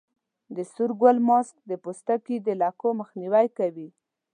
[0.55, 3.89] د سور ګل ماسک د پوستکي د لکو مخنیوی کوي.